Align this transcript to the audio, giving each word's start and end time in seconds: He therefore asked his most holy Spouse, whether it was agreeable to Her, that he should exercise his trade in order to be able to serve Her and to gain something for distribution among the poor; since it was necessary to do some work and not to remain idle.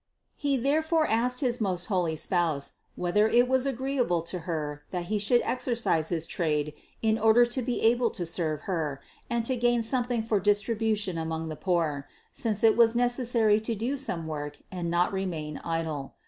He 0.35 0.57
therefore 0.57 1.05
asked 1.05 1.41
his 1.41 1.61
most 1.61 1.85
holy 1.85 2.15
Spouse, 2.15 2.71
whether 2.95 3.29
it 3.29 3.47
was 3.47 3.67
agreeable 3.67 4.23
to 4.23 4.39
Her, 4.49 4.81
that 4.89 5.05
he 5.13 5.19
should 5.19 5.43
exercise 5.43 6.09
his 6.09 6.25
trade 6.25 6.73
in 7.03 7.19
order 7.19 7.45
to 7.45 7.61
be 7.61 7.81
able 7.83 8.09
to 8.09 8.25
serve 8.25 8.61
Her 8.61 8.99
and 9.29 9.45
to 9.45 9.55
gain 9.55 9.83
something 9.83 10.23
for 10.23 10.39
distribution 10.39 11.19
among 11.19 11.49
the 11.49 11.55
poor; 11.55 12.07
since 12.33 12.63
it 12.63 12.75
was 12.75 12.95
necessary 12.95 13.59
to 13.59 13.75
do 13.75 13.95
some 13.95 14.25
work 14.25 14.63
and 14.71 14.89
not 14.89 15.09
to 15.09 15.15
remain 15.17 15.59
idle. 15.59 16.15